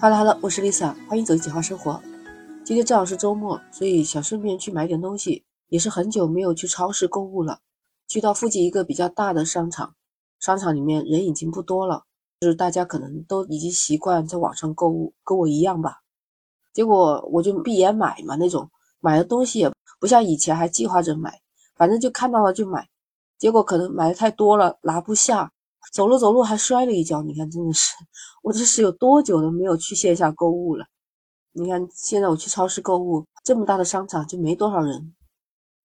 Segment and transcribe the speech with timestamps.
[0.00, 2.00] 哈喽哈喽，我是 Lisa，欢迎走进简化生活。
[2.64, 7.58] 今天正好是周末，所以想顺便去买点东西，也是很久没有去超市购物了。
[8.06, 9.94] 去到附近一个比较大的商场，
[10.38, 12.04] 商场里面人已经不多了，
[12.40, 16.00] 就是大家可能都已经习惯在网上购物，跟我一样吧。
[16.72, 18.70] 结果我就闭眼买嘛，那种
[19.00, 21.40] 买的东西也不像以前还计划着买，
[21.74, 22.88] 反正就看到了就买。
[23.36, 25.50] 结果可能买的太多了，拿不下。
[25.92, 27.92] 走路走路还摔了一跤，你看真的是，
[28.42, 30.86] 我这是有多久都没有去线下购物了？
[31.52, 35.14] 你看现在我去超市购物，这么大的商场就没多少人，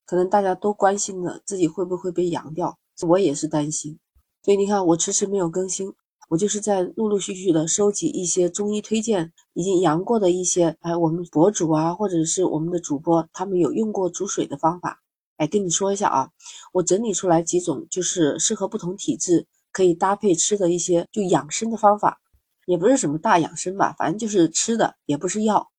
[0.05, 2.77] 可能大家都关心的自己会不会被阳掉，
[3.07, 3.97] 我也是担心。
[4.43, 5.91] 所以你看我迟迟没有更新，
[6.29, 15.01] 我就是在陆陆续续的收集一些中医推荐已经阳过的一些，哎，我们博主啊，或者是我们的主播，他们有用过煮水的方法，
[15.37, 16.29] 哎，跟你说一下啊，
[16.73, 19.47] 我整理出来几种，就是适合不同体质。
[19.73, 22.21] 可以搭配吃的一些就养生的方法，
[22.65, 25.71] 也不是什么大养生吧，反正就是吃的，也不是药。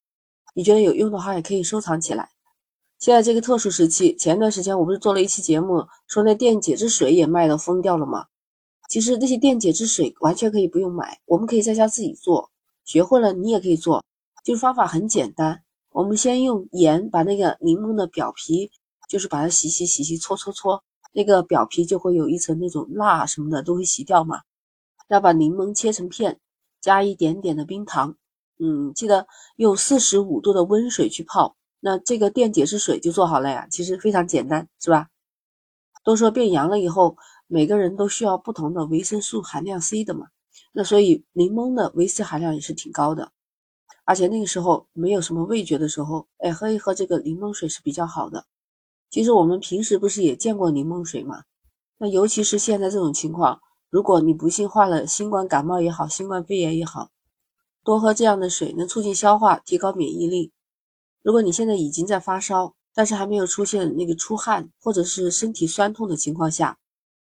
[0.54, 2.28] 你觉得有用的话，也可以收藏起来。
[2.98, 8.26] 现在这个特殊时期，前段时间我不是做了一期节目，说那电解质水也卖的疯掉了吗？
[8.88, 12.50] 其实那些电解质水完全可以不用买，我们可以在家自己做。
[12.84, 14.04] 学会了你也可以做，
[14.44, 15.62] 就是方法很简单。
[15.90, 18.70] 我们先用盐把那个柠檬的表皮，
[19.08, 20.82] 就是把它洗洗洗洗搓搓搓。
[21.14, 24.42] 那个表皮就会有一层那种蜡什么的都会洗掉嘛。
[25.08, 26.40] 要把柠檬切成片，
[26.80, 28.16] 加一点点的冰糖，
[28.58, 29.26] 嗯，记得
[29.56, 33.68] 用四十五度的温水去泡，那这个电解质水就做好了呀。
[33.70, 35.08] 其实非常简单，是吧？
[36.02, 40.26] 都说变阳了以后，每个人都需要不同的维生素含量 C 的嘛。
[40.72, 43.30] 那所以柠檬的维 C 含量也是挺高的，
[44.04, 48.46] 而且那个时候没有什么味觉的时候，哎，喝一喝这个柠檬水是比较好的。
[49.14, 51.44] 其实我们平时不是也见过柠檬水吗？
[51.98, 57.10] 那尤其是现在这种情况，如果你不幸患了新冠感冒也好，新冠肺炎也好，
[57.84, 60.50] 多喝这样的水能促进消化，提高免疫力。
[61.22, 66.76] 如果你现在已经在发烧，但是还没有出现那个出汗或者是身体酸痛的情况下，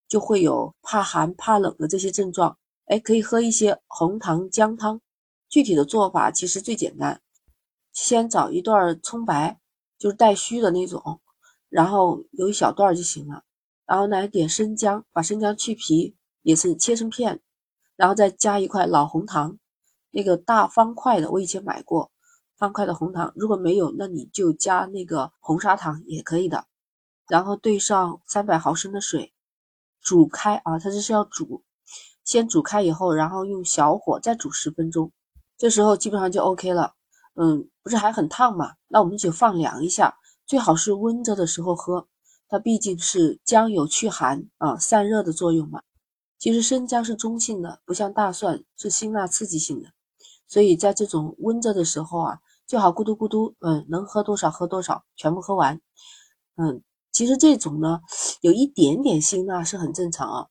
[0.08, 2.58] 就会有怕寒怕冷的这些症状。
[2.85, 5.02] 哎，可以喝一些红糖姜汤。
[5.50, 7.22] 具体的做法其实最简单，
[7.91, 9.59] 先找一段葱白，
[10.00, 11.19] 就是带须的那种。
[11.72, 13.44] 然后有一小段就行了，
[13.86, 17.40] 然后来点生姜，把生姜去皮，也是切成片，
[17.96, 19.58] 然后再加一块老红糖，
[20.12, 22.12] 那个大方块的，我以前买过
[22.58, 26.66] 方块的红糖，如果没有，那你就加那个红砂糖也可以的。
[27.30, 29.34] 然后兑上三百毫升的水，
[30.02, 31.64] 煮开啊，它这是要煮，
[32.26, 35.09] 先煮开以后，然后用小火再煮十分钟，
[35.58, 36.96] 这时候基本上就 OK 了。
[37.36, 40.18] 嗯，不是还很烫嘛，那我们就放凉一下。
[40.51, 42.09] 最好是温着的时候喝，
[42.50, 45.81] 它毕竟是姜有驱寒啊散热的作用嘛。
[46.38, 49.88] 其实生姜是中性的，不像大蒜是辛辣刺激性的，
[50.50, 55.79] 所以在这种温着的时候啊，最好咕嘟咕嘟，嗯，能喝多少喝多少，全部喝完。
[56.57, 58.01] 嗯，其实这种呢，
[58.41, 60.47] 有一点点辛辣是很正常啊，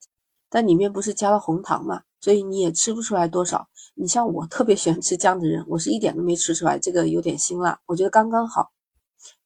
[0.48, 3.68] 但里面不是加了红糖嘛，所以你也吃不出来多少。
[3.94, 8.70] 你像我特别喜欢吃姜的人，我是一点都没吃出来这个有点辛辣，我觉得刚刚好。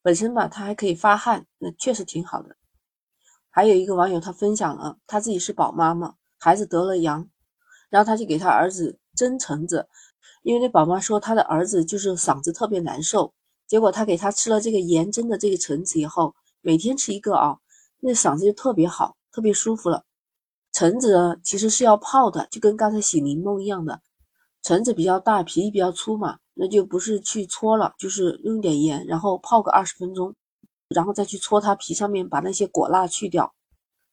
[0.01, 2.55] 本身嘛，它还可以发汗，那确实挺好的。
[3.49, 7.29] 还有一个网友他分享了，他自己是宝妈嘛，孩子得了阳，
[7.89, 9.87] 然后他就给他儿子蒸橙子，
[10.43, 13.33] 因为那宝妈说他的儿子就是嗓子特别难受，
[13.65, 17.57] 结果他给他吃了这个盐蒸的这个橙子以后，每天吃一个啊，
[18.01, 20.03] 那嗓子就特别好，特别舒服了。
[20.73, 24.01] 橙子呢，其实是要泡的，就跟刚才洗柠檬一样的，
[24.65, 26.39] 橙子比较大，皮比较粗嘛。
[26.55, 30.33] 那就不是去搓了，就是用点盐，然后泡个二十分钟，
[30.89, 33.53] 然后再去搓它皮上面，把那些果蜡去掉。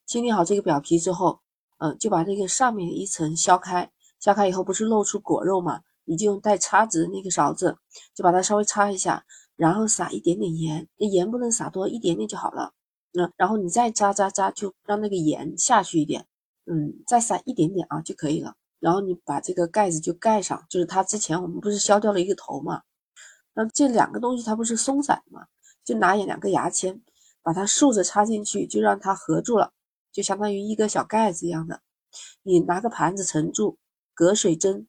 [0.05, 1.41] 清理好这个表皮之后，
[1.79, 3.91] 嗯，就把那个上面一层削开，
[4.21, 5.81] 削开以后不是露出果肉嘛？
[6.05, 7.79] 你就用带叉子的那个勺子，
[8.15, 9.25] 就把它稍微擦一下，
[9.57, 12.73] 然后撒一点点盐，那盐不能撒多，一点点就好了。
[13.19, 16.27] 嗯，然后你再扎扎扎，就让那个盐下去一点，
[16.67, 18.55] 嗯，再撒一点点啊就可以了。
[18.83, 22.83] 然后你把这个盖子就盖上，就是它之前我们不是削掉了一个头嘛？
[23.55, 25.47] 那这两个东西它不是松散嘛？
[25.85, 27.01] 就拿两个牙签
[27.45, 29.73] 把它竖着插进去，就让它合住了，
[30.11, 31.81] 就相当于一个小盖子一样的。
[32.43, 33.79] 你拿个盘子盛住，
[34.15, 34.85] 隔水蒸，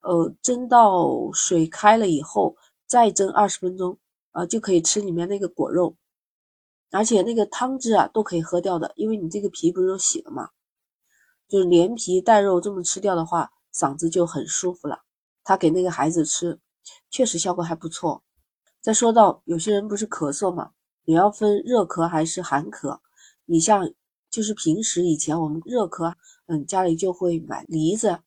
[0.00, 3.96] 呃，蒸到水开了以后再蒸二十分钟，
[4.32, 5.94] 啊，就可以吃里面那个果肉，
[6.90, 10.50] 而且那个汤汁啊都可以喝掉的，因为你这个皮不是都洗了嘛。
[11.48, 15.00] 就是连皮带肉这么吃掉的话，嗓子就很舒服了。
[15.44, 16.58] 他给那个孩子吃，
[17.10, 18.22] 确实效果还不错。
[18.80, 20.72] 再说到有些人不是咳嗽嘛，
[21.04, 22.98] 也要分热咳还是寒咳。
[23.44, 23.90] 你像
[24.28, 26.14] 就是平时以前我们热咳，
[26.46, 28.18] 嗯，家里就会买梨子，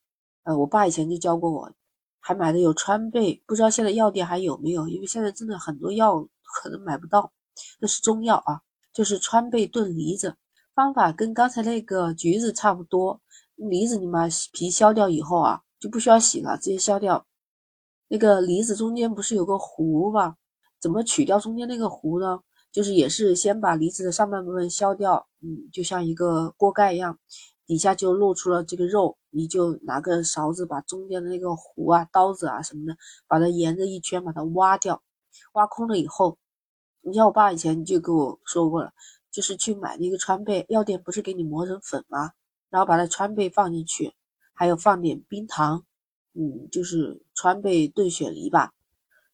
[0.43, 1.71] 呃，我爸以前就教过我，
[2.19, 6.25] 还买的有川贝，不知道现在药店还有没有，因为现在真的很多药
[6.61, 7.31] 可能买不到，
[7.79, 8.61] 那是中药啊，
[8.93, 10.35] 就是川贝炖梨子，
[10.79, 13.19] 方法跟刚才那个橘子差不多。
[13.57, 17.25] 梨子你把皮削掉以后啊，就不需要洗了，直接削掉。
[18.07, 20.37] 那个梨子中间不是有个核吗？
[20.79, 22.39] 怎么取掉中间那个核呢？
[22.71, 27.19] 就是也是先把梨子的上半部分削掉，嗯，就像一个锅盖一样，
[27.65, 32.95] 底下就露出了这个肉，你就拿个勺子把中间的那个核啊、刀子啊什么的，
[33.27, 35.03] 把它沿着一圈把它挖掉，
[35.51, 36.37] 挖空了以后，
[37.01, 38.93] 你像我爸以前就跟我说过了，
[39.31, 42.31] 就是去买那个川贝，药店不是给你磨成粉吗？
[42.69, 44.13] 然后把它川贝放进去，
[44.53, 45.85] 还有放点冰糖，
[46.33, 48.73] 嗯，就是川贝炖雪梨吧。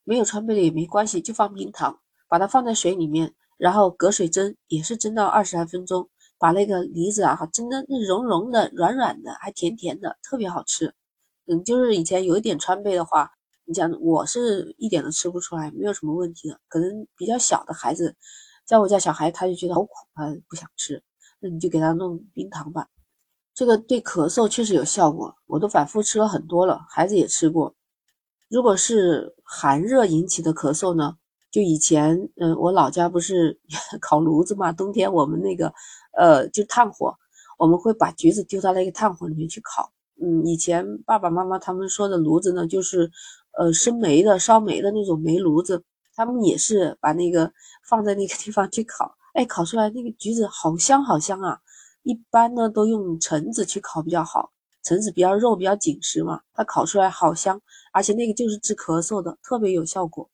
[0.04, 10.94] 没有川贝的也没关系，就放冰糖，把它放在水里面，然后隔水蒸，也是蒸到二十来分钟，把那个梨子啊，蒸的那融融的、软软的，还甜甜的，特别好吃。
[11.48, 13.32] 嗯，就是以前有一点川贝的话，
[13.66, 16.60] 你讲我是一点都吃不出来，没有什么问题的。
[16.68, 18.16] 可能比较小的孩子，
[18.66, 21.02] 在我家小孩他就觉得好苦，他不想吃，
[21.40, 22.88] 那你就给他弄冰糖吧。
[23.54, 27.74] 这个对咳嗽确实有效果，我都反复吃了很多了，孩子也吃过。
[28.50, 31.16] 如果是寒热引起的咳嗽呢，
[31.52, 33.60] 就以前，嗯，我老家不是
[34.02, 35.74] 烤炉子嘛，冬天我们那个，
[36.18, 37.16] 呃，就炭火，
[37.58, 39.92] 我们会把橘子丢到那个炭火里面去烤。
[40.22, 43.10] 嗯，以前爸爸妈妈他们说的炉子呢，就是，
[43.58, 45.84] 呃，生煤的、烧煤的那种煤炉子，
[46.16, 47.52] 他们也是把那个
[47.88, 51.60] 放在那个地方去烤，哎，烤出来那个橘子好香好香啊。
[52.04, 54.52] 一般呢都用橙子去烤比较好，
[54.84, 57.60] 橙子比较肉比较紧实嘛，它烤出来好香，
[57.92, 60.30] 而且那个就是治咳嗽的，特别有效果。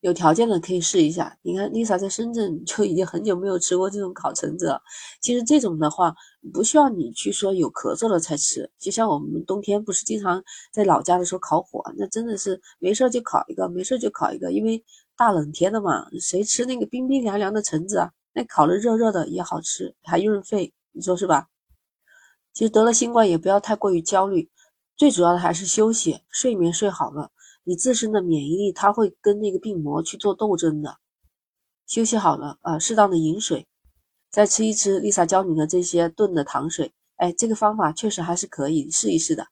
[0.00, 1.36] 有条件的可以试一下。
[1.42, 4.80] 你看，Lisa 在深圳就已经很久没有吃过这种烤橙子了。
[5.20, 6.14] 其实这种的话，
[6.54, 8.70] 不需要你去说有咳嗽了才吃。
[8.78, 10.42] 就像我们冬天不是经常
[10.72, 14.82] 在老家的时候烤火，那真的是没事就烤一个，没事就烤一个，因为
[15.20, 18.10] 大冷天的嘛，谁吃那个冰冰凉凉的橙子啊？
[18.32, 20.72] 那烤了热热的也好吃，还润肺。
[20.92, 21.48] 你说是吧？
[22.54, 24.50] 其实得了新冠也不要太过于焦虑，
[24.96, 27.32] 最主要的还是休息，睡眠睡好了，
[27.64, 30.96] 你自身的免疫力它会跟那个病魔去做斗争的。
[31.86, 33.68] 休息好了啊，适当的饮水，
[34.30, 39.48] 再吃一吃 Lisa 教你的这些炖的糖水，哎，这个方法确实还是可以试一试的。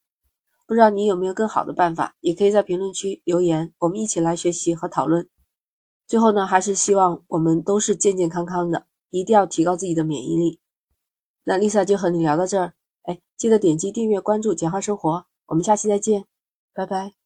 [0.67, 5.29] 不知道你有没有更好的办法，也可以在评论区留言，我们一起来学习和讨论。
[6.09, 10.59] 最后呢，还是希望我们都是健健康康的，一定要提高自己的免疫力。
[11.45, 12.73] 那 Lisa 就和你聊到这儿，
[13.03, 16.25] 哎，记得点击订阅关注简化生活，我们下期再见，
[16.73, 17.18] 拜拜。